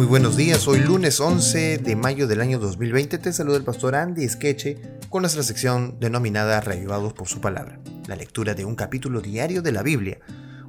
[0.00, 3.94] Muy buenos días, hoy lunes 11 de mayo del año 2020 te saluda el pastor
[3.94, 4.80] Andy Skeche
[5.10, 9.72] con nuestra sección denominada Reavivados por su palabra, la lectura de un capítulo diario de
[9.72, 10.18] la Biblia.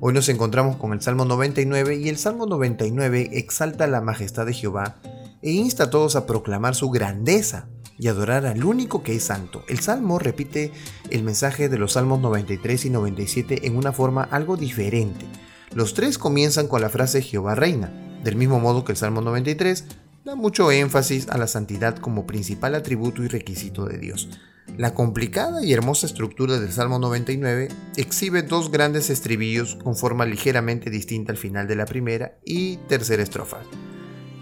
[0.02, 4.54] Hoy nos encontramos con el Salmo 99 y el Salmo 99 exalta la majestad de
[4.54, 4.98] Jehová
[5.42, 9.64] e insta a todos a proclamar su grandeza y adorar al único que es santo.
[9.70, 10.74] El Salmo repite
[11.10, 15.26] el mensaje de los Salmos 93 y 97 en una forma algo diferente.
[15.74, 19.86] Los tres comienzan con la frase Jehová reina, del mismo modo que el Salmo 93
[20.24, 24.30] da mucho énfasis a la santidad como principal atributo y requisito de Dios.
[24.78, 30.90] La complicada y hermosa estructura del Salmo 99 exhibe dos grandes estribillos con forma ligeramente
[30.90, 33.58] distinta al final de la primera y tercera estrofa.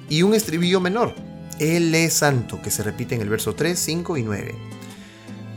[0.07, 1.15] Y un estribillo menor,
[1.59, 4.55] Él es santo, que se repite en el verso 3, 5 y 9.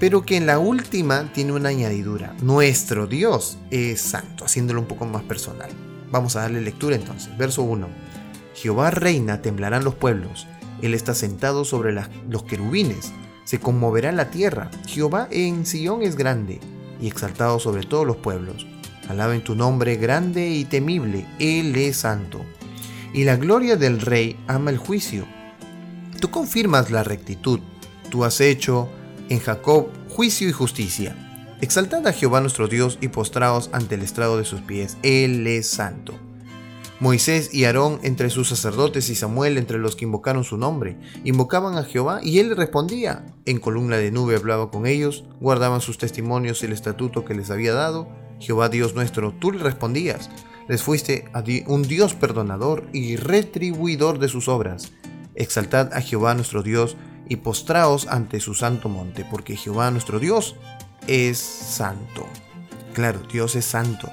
[0.00, 5.04] Pero que en la última tiene una añadidura, nuestro Dios es santo, haciéndolo un poco
[5.06, 5.70] más personal.
[6.10, 7.36] Vamos a darle lectura entonces.
[7.38, 8.11] Verso 1.
[8.62, 10.46] Jehová reina, temblarán los pueblos.
[10.82, 11.92] Él está sentado sobre
[12.28, 13.12] los querubines.
[13.42, 14.70] Se conmoverá la tierra.
[14.86, 16.60] Jehová en Sión es grande
[17.00, 18.64] y exaltado sobre todos los pueblos.
[19.08, 21.26] Alaben tu nombre grande y temible.
[21.40, 22.40] Él es santo.
[23.12, 25.26] Y la gloria del rey ama el juicio.
[26.20, 27.58] Tú confirmas la rectitud.
[28.10, 28.88] Tú has hecho
[29.28, 31.16] en Jacob juicio y justicia.
[31.60, 34.98] Exaltad a Jehová nuestro Dios y postraos ante el estrado de sus pies.
[35.02, 36.14] Él es santo.
[37.02, 40.96] Moisés y Aarón entre sus sacerdotes y Samuel entre los que invocaron su nombre.
[41.24, 43.26] Invocaban a Jehová y él respondía.
[43.44, 47.50] En columna de nube hablaba con ellos, guardaban sus testimonios y el estatuto que les
[47.50, 48.06] había dado.
[48.38, 50.30] Jehová Dios nuestro, tú le respondías.
[50.68, 51.24] Les fuiste
[51.66, 54.92] un Dios perdonador y retribuidor de sus obras.
[55.34, 56.96] Exaltad a Jehová nuestro Dios
[57.28, 60.54] y postraos ante su santo monte, porque Jehová nuestro Dios
[61.08, 62.28] es santo.
[62.94, 64.08] Claro, Dios es santo.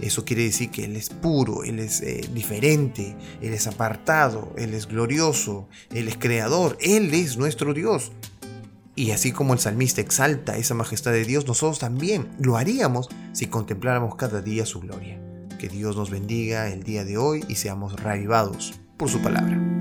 [0.00, 4.74] Eso quiere decir que Él es puro, Él es eh, diferente, Él es apartado, Él
[4.74, 8.12] es glorioso, Él es creador, Él es nuestro Dios.
[8.94, 13.46] Y así como el salmista exalta esa majestad de Dios, nosotros también lo haríamos si
[13.46, 15.20] contempláramos cada día su gloria.
[15.58, 19.77] Que Dios nos bendiga el día de hoy y seamos reavivados por su palabra.